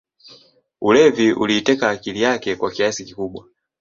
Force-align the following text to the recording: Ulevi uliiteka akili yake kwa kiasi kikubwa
Ulevi 0.81 1.33
uliiteka 1.33 1.89
akili 1.89 2.21
yake 2.21 2.55
kwa 2.55 2.71
kiasi 2.71 3.05
kikubwa 3.05 3.45